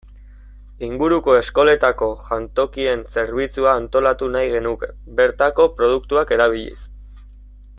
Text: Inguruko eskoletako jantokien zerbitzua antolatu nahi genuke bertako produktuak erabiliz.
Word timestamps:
Inguruko 0.85 1.35
eskoletako 1.39 2.07
jantokien 2.29 3.03
zerbitzua 3.17 3.75
antolatu 3.83 4.31
nahi 4.37 4.49
genuke 4.55 4.91
bertako 5.21 5.67
produktuak 5.77 6.35
erabiliz. 6.39 6.79